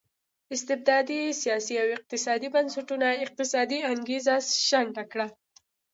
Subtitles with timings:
[0.55, 4.35] استبدادي سیاسي او اقتصادي بنسټونو اقتصادي انګېزه
[4.67, 5.27] شنډه کړه.